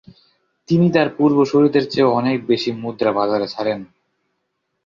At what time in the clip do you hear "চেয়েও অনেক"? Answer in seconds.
1.89-2.37